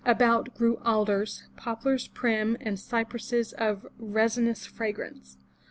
About 0.03 0.55
grew 0.55 0.77
alders, 0.77 1.43
poplars 1.55 2.07
prim 2.07 2.57
and 2.59 2.79
cypresses 2.79 3.53
of 3.53 3.85
resinous 3.99 4.65
fragrance. 4.65 5.37